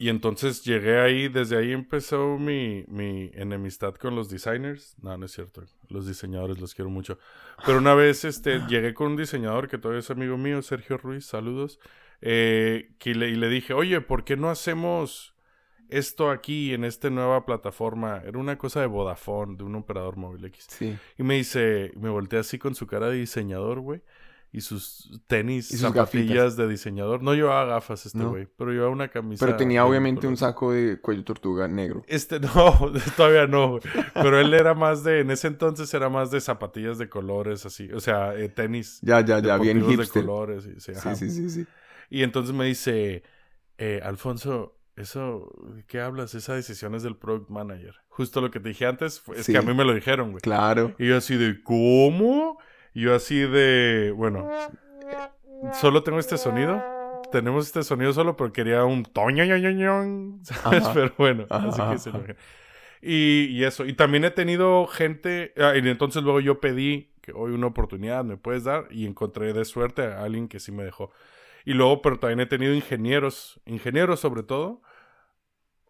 [0.00, 4.96] Y entonces llegué ahí, desde ahí empezó mi, mi enemistad con los designers.
[5.02, 5.62] No, no es cierto.
[5.90, 7.18] Los diseñadores los quiero mucho.
[7.66, 11.26] Pero una vez este, llegué con un diseñador que todavía es amigo mío, Sergio Ruiz,
[11.26, 11.78] saludos.
[12.22, 15.34] eh, que le, y le dije, oye, ¿por qué no hacemos
[15.90, 20.46] esto aquí en esta nueva plataforma era una cosa de Vodafone, de un operador móvil
[20.46, 20.66] X.
[20.70, 20.96] Sí.
[21.18, 24.00] Y me dice, me volteé así con su cara de diseñador, güey.
[24.52, 26.56] Y sus tenis, Y sus zapatillas gafitas.
[26.56, 27.22] de diseñador.
[27.22, 28.30] No llevaba gafas este No.
[28.30, 29.46] güey, pero llevaba una camisa.
[29.46, 32.02] Pero tenía obviamente un saco de cuello tortuga negro.
[32.08, 33.82] Este, no, todavía no, güey.
[34.12, 37.92] Pero él era más de, en ese entonces era más de zapatillas de colores, así.
[37.92, 38.98] O sea, eh, tenis.
[39.02, 40.22] Ya, ya, ya, bien hipster.
[40.22, 40.66] de colores.
[40.66, 40.92] y- sí.
[40.96, 41.66] Sí, sí, sí, sí.
[42.10, 43.22] Y entonces me dice,
[43.78, 46.34] eh, Alfonso, eso, ¿de qué hablas?
[46.34, 47.94] Esa decisión es del product manager.
[48.08, 49.52] Justo lo que te dije antes, fue- es Sí.
[49.52, 50.40] que a mí me lo dijeron, güey.
[50.42, 50.92] Claro.
[50.98, 52.58] Y yo así de, ¿cómo?
[52.94, 54.48] Y yo así de, bueno,
[55.72, 56.82] solo tengo este sonido.
[57.30, 60.84] Tenemos este sonido solo, pero quería un toñoñoñoñon, ¿sabes?
[60.84, 60.94] Ajá.
[60.94, 62.24] Pero bueno, Ajá, así que se lo.
[63.02, 63.86] Y, y eso.
[63.86, 65.52] Y también he tenido gente.
[65.58, 68.88] ah, y entonces luego yo pedí que hoy una oportunidad me puedes dar.
[68.90, 71.12] Y encontré de suerte a alguien que sí me dejó.
[71.64, 73.60] Y luego, pero también he tenido ingenieros.
[73.66, 74.82] Ingenieros sobre todo.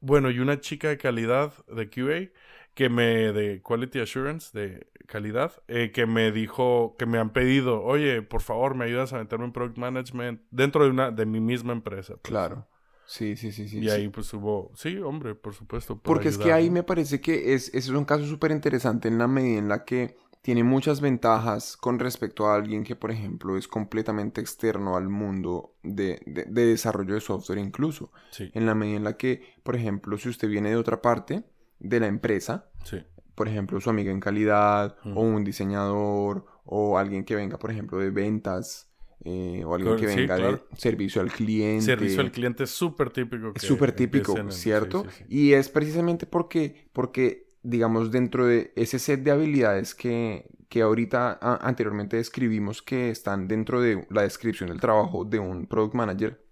[0.00, 2.30] Bueno, y una chica de calidad de QA
[2.74, 7.82] que me de quality assurance de calidad eh, que me dijo que me han pedido
[7.82, 11.40] oye por favor me ayudas a meterme en product management dentro de una de mi
[11.40, 12.22] misma empresa pues.
[12.22, 12.66] Claro.
[13.06, 13.78] Sí, sí, sí, sí.
[13.78, 13.90] y sí.
[13.90, 16.74] ahí pues hubo sí hombre por supuesto por Porque es que ahí ¿no?
[16.74, 20.16] me parece que es, es un caso súper interesante en la medida en la que
[20.42, 25.74] tiene muchas ventajas con respecto a alguien que, por ejemplo, es completamente externo al mundo
[25.82, 28.10] de, de- de desarrollo de software incluso.
[28.30, 31.44] sí En la medida en la que, por ejemplo, si usted viene de otra parte
[31.80, 33.02] de la empresa, sí
[33.34, 35.18] por ejemplo, su amiga en calidad, Ujú.
[35.18, 38.92] o un diseñador, o alguien que venga, por ejemplo, de ventas,
[39.24, 40.66] eh, o alguien Claro, que sí, venga claro.
[40.70, 41.86] de servicio al cliente.
[41.86, 45.06] servicio al cliente es súper típico súper típico, en- ¿cierto?
[45.16, 45.24] sí.
[45.30, 51.38] Y es precisamente porque, porque, digamos, dentro de ese set de habilidades que, que ahorita
[51.40, 56.44] a- anteriormente describimos que están dentro de la descripción del trabajo de un product manager,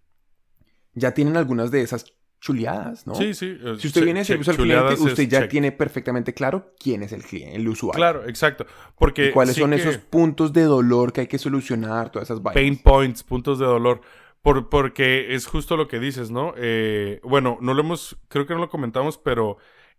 [0.95, 2.07] ya tienen algunas de esas
[2.41, 3.15] chuleadas, ¿no?
[3.15, 5.51] sí sí eh, Si usted viene che- servicio al cliente, usted ya check.
[5.51, 7.97] tiene perfectamente claro quién es el cliente, el usuario.
[7.97, 8.65] claro exacto
[8.97, 12.43] porque Y cuáles sí son esos puntos de dolor que hay que solucionar, todas esas
[12.43, 12.55] vainas.
[12.63, 14.01] pain points, puntos de dolor.
[14.41, 16.55] Por, porque es justo lo que dices, ¿no?
[16.57, 19.57] Eh, bueno, no lo hemos, creo que no lo comentamos, pero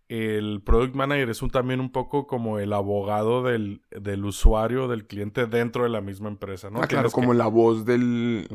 [0.08, 5.06] el product manager es un, también un poco como el abogado del, del usuario, del
[5.06, 6.80] cliente dentro de la misma empresa, ¿no?
[6.82, 8.46] ah, claro, que- como la voz del...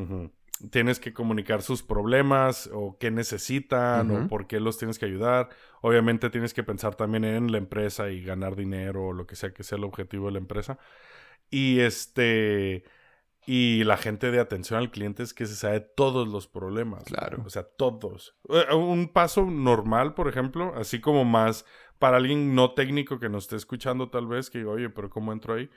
[0.72, 5.50] Tienes que comunicar sus problemas o qué necesitan o por qué los tienes que ayudar.
[5.82, 9.54] Obviamente tienes que pensar también en la empresa y ganar dinero o lo que sea
[9.54, 10.80] que sea el objetivo de la empresa.
[11.50, 12.86] Y este
[13.48, 17.02] y la gente de atención al cliente es que se sabe todos los problemas.
[17.12, 17.18] ¿no?
[17.18, 17.44] Claro.
[17.46, 18.36] O sea, todos.
[18.50, 21.66] Eh, Un paso normal, por ejemplo, así como más
[22.00, 25.32] para alguien no técnico que nos esté escuchando tal vez, que diga, oye, pero ¿cómo
[25.32, 25.70] entro ahí?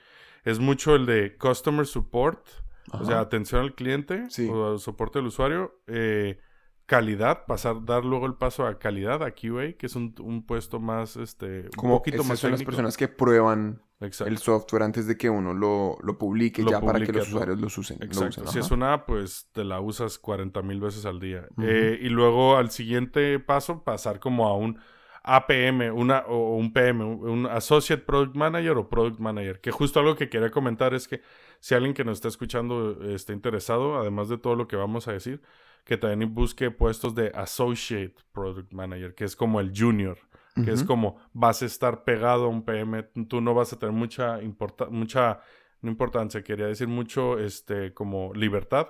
[0.43, 2.47] Es mucho el de customer support.
[2.93, 4.47] O sea, atención al cliente Sí.
[4.51, 5.81] o soporte al usuario.
[5.87, 6.39] eh,
[6.85, 10.79] calidad, pasar, dar luego el paso a calidad, a QA, que es un, un puesto
[10.79, 14.31] más, este, un como poquito esas más son las personas que prueban Exacto.
[14.31, 17.29] el software antes de que uno lo, lo publique Lo ya para que los publique,
[17.29, 17.35] ¿no?
[17.35, 17.99] usuarios los usen.
[17.99, 18.41] lo Exacto.
[18.41, 21.47] usen, si es una app, pues te la usas 40 mil veces al día.
[21.61, 24.79] Eh, y luego al siguiente paso, pasar como a un
[25.23, 29.59] APM, una, o un PM, un, Associate Product Manager o Product Manager.
[29.61, 31.21] Que justo algo que quería comentar es que
[31.59, 35.13] si alguien que nos está escuchando está interesado, además de todo lo que vamos a
[35.13, 35.41] decir,
[35.83, 40.17] que también busque puestos de Associate Product Manager, que es como el junior.
[40.65, 43.95] Que es como vas a estar pegado a un PM, tú no vas a tener
[43.95, 45.39] mucha importa mucha
[45.81, 48.89] no importancia, quería decir mucho este como libertad,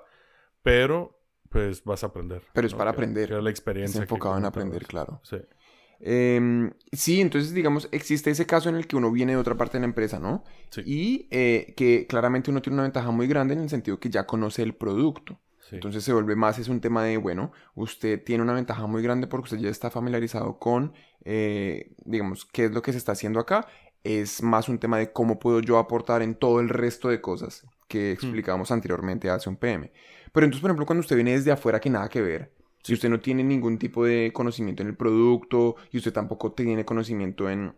[0.63, 2.41] pero pues vas a aprender.
[2.53, 2.79] Pero es ¿no?
[2.79, 3.27] para Que- aprender.
[3.29, 3.99] que es la Es experiencia.
[3.99, 5.19] que enfocado en aprender, claro.
[5.23, 5.37] Sí.
[6.01, 9.77] Em, sí, entonces digamos, existe ese caso en el que uno viene de otra parte
[9.77, 10.43] de la empresa, ¿no?
[10.69, 10.81] Sí.
[10.85, 14.25] Y eh, que claramente uno tiene una ventaja muy grande en el sentido que ya
[14.25, 15.39] conoce el producto.
[15.59, 15.75] sí.
[15.75, 19.27] Entonces se vuelve más, es un tema de, bueno, usted tiene una ventaja muy grande
[19.27, 20.93] porque usted ya está familiarizado con,
[21.25, 23.67] eh, digamos, qué es lo que se está haciendo acá.
[24.03, 27.65] Es más un tema de cómo puedo yo aportar en todo el resto de cosas
[27.89, 29.91] que explicábamos anteriormente hace un PM.
[30.31, 33.09] Pero entonces, por ejemplo, cuando usted viene desde afuera que nada que ver, si usted
[33.09, 37.75] no tiene ningún tipo de conocimiento en el producto y usted tampoco tiene conocimiento en...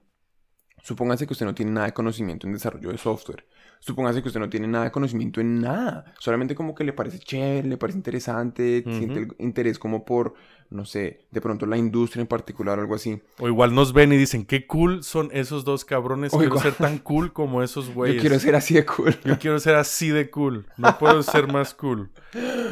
[0.83, 3.45] Supóngase que usted no tiene nada de conocimiento en desarrollo de software.
[3.83, 6.13] Supóngase que usted no tiene nada de conocimiento en nada.
[6.19, 10.35] Solamente como que le parece chévere, le parece interesante, siente el interés como por,
[10.69, 13.19] no sé, de pronto la industria en particular o algo así.
[13.39, 16.31] O igual nos ven y dicen, qué cool son esos dos cabrones.
[16.31, 18.17] O quiero igual- ser tan cool como esos güeyes.
[18.17, 19.15] Yo quiero ser así de cool.
[19.25, 20.67] Yo quiero ser así de cool.
[20.77, 22.11] No puedo ser más cool.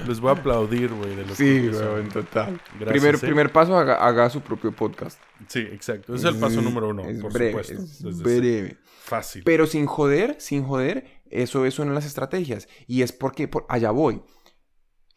[0.07, 1.81] Les voy a aplaudir, güey, de lo Sí, son.
[1.87, 2.61] weón, total.
[2.79, 3.17] Gracias, primer, ¿eh?
[3.17, 5.19] primer paso, haga, haga su propio podcast.
[5.47, 6.13] Sí, exacto.
[6.13, 8.09] Ese es el paso número uno, Es por breve, supuesto.
[8.09, 8.77] es breve.
[9.09, 9.43] Fácil.
[9.43, 12.67] Pero sin joder, sin joder, eso es una de las estrategias.
[12.87, 14.21] Y es porque, por, allá voy.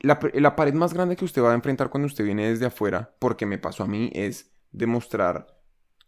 [0.00, 3.14] La, la pared más grande que usted va a enfrentar cuando usted viene desde afuera,
[3.18, 5.46] porque me pasó a mí, es demostrar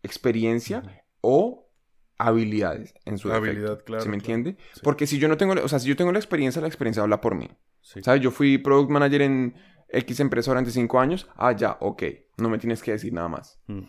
[0.02, 1.70] experiencia o
[2.18, 4.34] habilidades en su Habilidad, claro, ¿Se me claro.
[4.36, 4.56] entiende?
[4.72, 4.80] Sí.
[4.82, 7.20] Porque si yo no tengo, o sea, si yo tengo la experiencia, la experiencia habla
[7.20, 7.50] por mí.
[7.82, 8.02] Sí.
[8.02, 8.22] ¿Sabes?
[8.22, 9.54] Yo fui product manager en
[9.88, 11.28] X empresa durante cinco años.
[11.36, 12.02] Ah, ya, ok.
[12.38, 13.60] No me tienes que decir nada más.
[13.66, 13.82] Mm.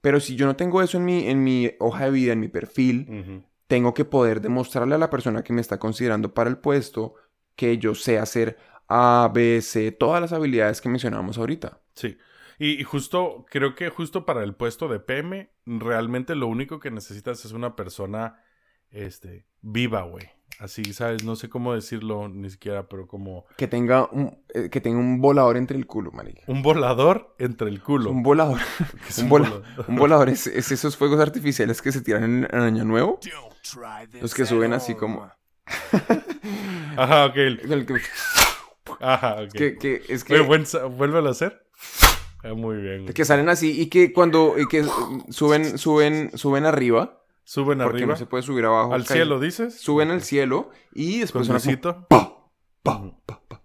[0.00, 2.48] Pero si yo no tengo eso en mi, en mi hoja de vida, en mi
[2.48, 7.14] perfil, tengo que poder demostrarle a la persona que me está considerando para el puesto
[7.54, 8.56] que yo sé hacer
[8.88, 11.80] A, B, C, todas las habilidades que mencionamos ahorita.
[11.94, 12.16] Sí.
[12.58, 16.90] Y, y justo, creo que justo para el puesto de PM, realmente lo único que
[16.90, 18.42] necesitas es una persona,
[18.90, 20.30] este, viva, güey.
[20.60, 21.24] Así, ¿sabes?
[21.24, 25.18] No sé cómo decirlo ni siquiera, pero como Que tenga un, eh, que tenga un
[25.20, 26.42] volador entre el culo, marica.
[26.48, 28.10] un volador entre el culo.
[28.10, 28.58] Un volador.
[29.08, 29.84] Es un, un vola- volador.
[29.88, 33.18] un volador es, es esos fuegos artificiales que se tiran en, en Año Nuevo.
[34.20, 35.30] Los que suben así como...
[36.96, 37.36] Ajá, ok.
[37.36, 38.00] el que-
[39.00, 39.52] Ajá, ok.
[39.52, 40.34] que, que- es que...
[40.34, 41.66] Oye, buen sa- vuélvelo a hacer.
[42.42, 43.06] Ah, muy bien.
[43.06, 44.84] Que salen así y que cuando y que
[45.30, 48.12] suben, suben, suben arriba, Suben porque arriba.
[48.12, 48.94] no se puede subir abajo.
[48.94, 49.80] Al cielo, dices.
[49.80, 51.48] Suben al cielo y después
[52.08, 52.36] pa.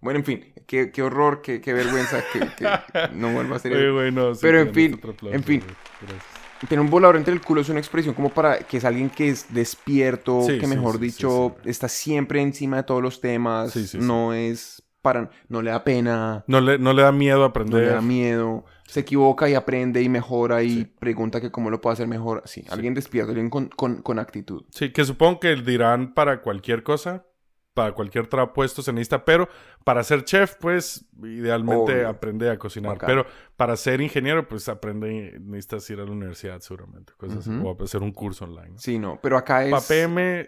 [0.01, 2.67] Bueno, en fin, qué, qué horror, qué, qué vergüenza que, que
[3.13, 5.63] no vuelva a ser Oye, güey, no, sí, Pero en fin, en fin.
[6.01, 6.23] Gracias.
[6.69, 9.29] Tener un volador entre el culo es una expresión como para que es alguien que
[9.29, 14.33] es despierto, Sí, que mejor sí, dicho está siempre encima de todos los temas, no
[14.33, 17.81] es para, no le da pena, No le, no le da miedo no aprender.
[17.83, 20.85] le da miedo, se equivoca y aprende y mejora y Sí.
[20.99, 22.43] pregunta que cómo lo puede hacer mejor.
[22.45, 24.63] Sí, alguien despierto, alguien con, con, con actitud.
[24.71, 27.25] Sí, que supongo que dirán para cualquier cosa,
[27.73, 29.49] para cualquier trabajo puesto se necesita, pero
[29.83, 32.07] para ser chef, pues, idealmente Obvio.
[32.09, 32.97] aprende a cocinar.
[33.05, 33.25] Pero
[33.57, 37.67] para ser ingeniero, pues aprende, necesitas ir a la universidad seguramente, cosas así, Ujú.
[37.67, 38.69] o hacer un curso online.
[38.73, 38.77] ¿no?
[38.77, 39.71] Sí, no, pero acá es...
[39.71, 40.47] Para PM,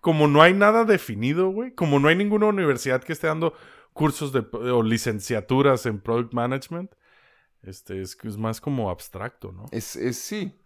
[0.00, 3.52] como no hay nada definido, güey, como no hay ninguna universidad que esté dando
[3.92, 6.90] cursos de, o licenciaturas en Product Management,
[7.62, 9.66] este, es, es más como abstracto, ¿no?
[9.70, 10.58] Es, es sí.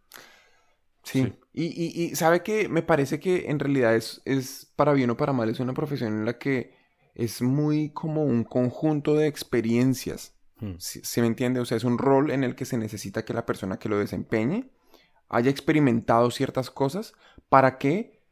[1.02, 1.22] Sí.
[1.22, 1.34] Sí.
[1.52, 5.16] Y, y, y sabe que me parece que en realidad es, es para bien o
[5.16, 6.74] para mal, es una profesión en la que
[7.14, 10.34] es muy como un conjunto de experiencias.
[10.58, 10.74] Hmm.
[10.78, 11.60] ¿Sí, sí me entiende?
[11.60, 13.98] O sea, es un rol en el que se necesita que la persona que lo
[13.98, 14.70] desempeñe
[15.28, 17.14] haya experimentado ciertas cosas
[17.48, 18.22] para que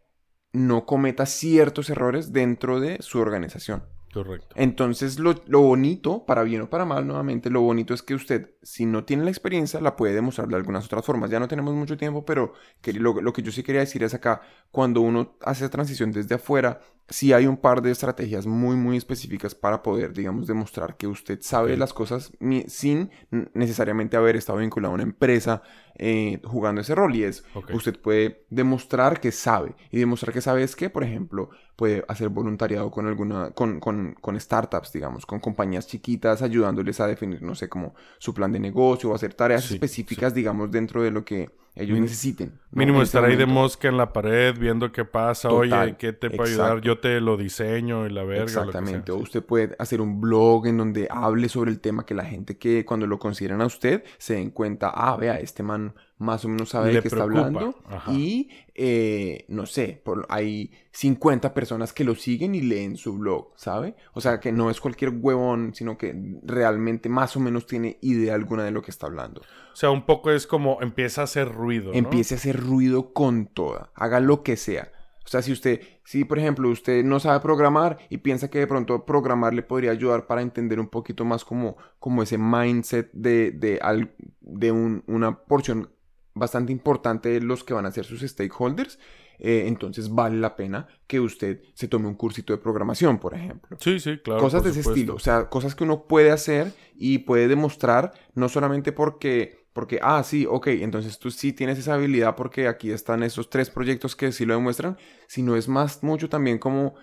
[0.52, 3.84] no cometa ciertos errores dentro de su organización.
[4.14, 4.54] Correcto.
[4.56, 8.50] Entonces, lo, lo bonito, para bien o para mal, nuevamente, lo bonito es que usted,
[8.62, 11.30] si no tiene la experiencia, la puede demostrar de algunas otras formas.
[11.30, 14.14] Ya no tenemos mucho tiempo, pero que- lo, lo que yo sí quería decir es
[14.14, 18.96] acá, cuando uno hace transición desde afuera, sí hay un par de estrategias muy, muy
[18.96, 22.32] específicas para poder, digamos, demostrar que usted sabe las cosas
[22.68, 23.10] sin
[23.52, 25.62] necesariamente haber estado vinculado a una empresa
[25.96, 27.14] eh, jugando ese rol.
[27.14, 29.74] Y es, usted puede demostrar que sabe.
[29.90, 34.14] Y demostrar que sabe es que, por ejemplo, puede hacer voluntariado con alguna, con, con,
[34.20, 38.60] con startups, digamos, con compañías chiquitas, ayudándoles a definir, no sé, como su plan de
[38.60, 42.60] negocio o hacer tareas Sí, específicas, digamos, dentro de lo que ellos Min- necesiten.
[42.70, 42.78] ¿no?
[42.78, 45.48] Mínimo estar ahí de mosca en la pared viendo qué pasa.
[45.48, 46.80] Total, Oye, ¿qué te puede ayudar?
[46.80, 48.42] Yo te lo diseño y la verga.
[48.42, 48.44] o.
[48.44, 49.12] Exactamente.
[49.12, 52.58] O usted puede hacer un blog en donde hable sobre el tema que la gente
[52.58, 56.48] que cuando lo consideran a usted se den cuenta, ah, vea, este man más o
[56.48, 57.76] menos sabe Le de qué está hablando.
[57.86, 58.10] Ajá.
[58.12, 63.52] Y, eh, no sé, por, hay 50 personas que lo siguen y leen su blog,
[63.56, 63.94] ¿sabe?
[64.14, 68.34] O sea, que no es cualquier huevón, sino que realmente más o menos tiene idea
[68.34, 69.42] alguna de lo que está hablando.
[69.72, 71.92] O sea, un poco es como empieza a hacer ruido.
[71.92, 71.98] ¿no?
[71.98, 73.90] Empiece a hacer ruido con toda.
[73.94, 74.90] Haga lo que sea.
[75.24, 78.66] O sea, si usted, si por ejemplo usted no sabe programar y piensa que de
[78.66, 83.50] pronto programar le podría ayudar para entender un poquito más como, como ese mindset de,
[83.52, 85.88] de, al- de un- una porción
[86.34, 88.98] bastante importante los que van a ser sus stakeholders,
[89.38, 93.76] eh, entonces vale la pena que usted se tome un cursito de programación, por ejemplo
[93.80, 94.40] Sí, sí, claro.
[94.40, 94.98] cosas de ese supuesto.
[95.00, 99.98] estilo, o sea, cosas que uno puede hacer y puede demostrar, no solamente porque, porque,
[100.02, 104.14] ah, sí, ok, entonces tú sí tienes esa habilidad porque aquí están esos tres proyectos
[104.14, 106.94] que sí lo demuestran, sino es más mucho también como,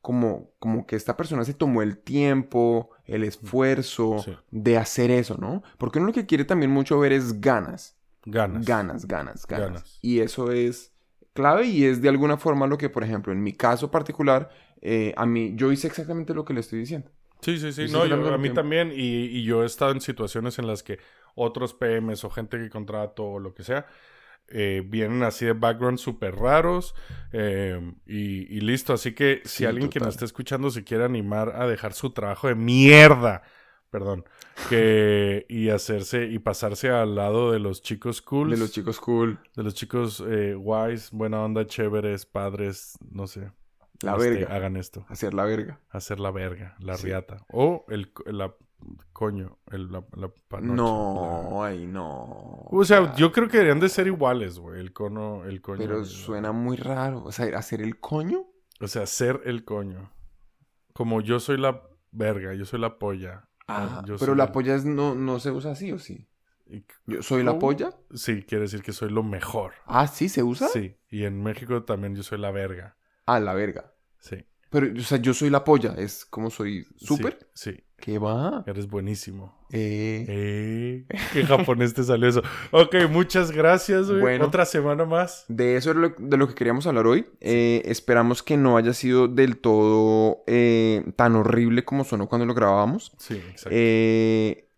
[0.00, 4.32] como, como que esta persona se tomó el tiempo, el esfuerzo Sí.
[4.50, 5.62] de hacer eso, ¿no?
[5.78, 8.66] Porque uno lo que quiere también mucho ver es ganas, Ganas.
[8.66, 9.84] ganas, ganas, ganas.
[9.84, 9.98] Ganas.
[10.02, 10.92] Y eso es
[11.32, 14.50] clave y es de alguna forma lo que, por ejemplo, en mi caso particular,
[14.82, 17.10] eh, a mí, yo hice exactamente lo que le estoy diciendo.
[17.42, 17.88] Sí, sí, sí.
[17.88, 18.90] No, yo- a mí también.
[18.92, 20.98] Y, y yo he estado en situaciones en las que
[21.34, 23.86] otros PMs o gente que contrato o lo que sea
[24.48, 26.94] eh, vienen así de backgrounds súper raros
[27.32, 28.92] eh, y, y listo.
[28.94, 32.12] Así que si Sí, alguien que nos esté escuchando se quiere animar a dejar su
[32.12, 33.42] trabajo de mierda,
[33.94, 34.24] perdón,
[34.68, 39.38] que y hacerse y pasarse al lado de los chicos cool, De los chicos cool,
[39.54, 43.52] de los chicos eh, guays, buena onda, chéveres, padres, no sé.
[44.02, 44.52] la este, verga.
[44.56, 45.78] Hagan esto Hacer la verga.
[45.90, 47.06] hacer la verga, la Sí.
[47.06, 47.46] riata.
[47.52, 48.52] O el, la
[49.12, 50.74] coño, el, la, la panocha.
[50.74, 52.66] No, ay, no.
[52.72, 54.80] O sea, yo creo que deberían de ser iguales, güey.
[54.80, 55.78] El cono, el coño.
[55.78, 57.22] Pero suena muy raro.
[57.22, 58.44] O sea, hacer el coño.
[58.80, 60.10] O sea, ser el coño.
[60.92, 61.80] Como yo soy la
[62.10, 63.48] verga, yo soy la polla.
[63.66, 66.28] Ah, yo pero soy la polla es- no, no se usa así, ¿o sí?
[67.06, 67.90] Yo soy la polla.
[68.14, 69.72] Sí, quiere decir que soy lo mejor.
[69.86, 70.68] Ah, sí, se usa.
[70.68, 70.96] Sí.
[71.10, 72.96] Y en México también yo soy la verga.
[73.26, 73.92] Ah, la verga.
[74.18, 74.44] Sí.
[74.70, 75.94] Pero, o sea, yo soy la polla.
[75.96, 77.38] Es como soy súper.
[77.54, 77.72] Sí.
[77.72, 77.84] sí.
[78.04, 78.62] ¿Qué va?
[78.66, 79.56] Eres buenísimo.
[79.72, 82.42] Eh, Eh, ¿Qué japonés te salió eso?
[82.70, 84.20] Ok, muchas gracias, güey.
[84.20, 84.44] Bueno.
[84.44, 85.46] Otra semana más.
[85.48, 87.26] De eso es lo- de lo que queríamos hablar hoy.
[87.40, 92.52] Eh, esperamos que no haya sido del todo eh, tan horrible como sonó cuando lo
[92.52, 93.12] grabábamos.
[93.16, 93.70] Sí, exacto.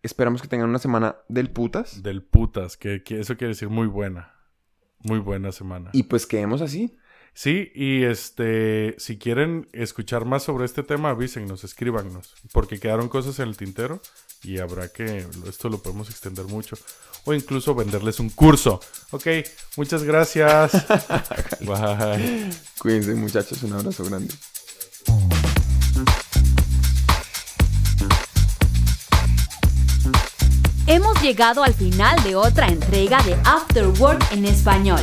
[0.05, 2.05] Esperamos que tengan una semana del putas.
[2.05, 4.35] Del putas, que, que eso quiere decir muy buena.
[5.03, 5.91] Muy buena semana.
[5.93, 6.97] Y pues quedemos así.
[7.37, 13.39] Sí, y este, si quieren escuchar más sobre este tema, avísennos, escríbanos, porque quedaron cosas
[13.41, 14.01] en el tintero
[14.43, 16.78] y habrá que, esto lo podemos extender mucho,
[17.26, 18.80] o incluso venderles un curso.
[19.11, 19.26] Ok,
[19.76, 20.72] muchas gracias.
[21.61, 22.49] Bye.
[22.78, 24.32] Cuídense muchachos, un abrazo grande.
[30.87, 35.03] Hemos llegado al final de otra entrega de After Work en español.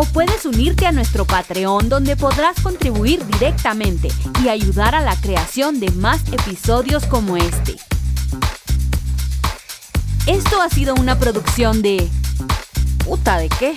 [0.00, 4.06] O puedes unirte a nuestro Patreon donde podrás contribuir directamente
[4.44, 7.74] y ayudar a la creación de más episodios como este.
[10.28, 12.08] Esto ha sido una producción de...
[13.04, 13.74] ¿Puta de qué?